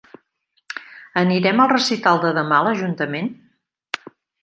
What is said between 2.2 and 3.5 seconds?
de demà a l'ajuntament?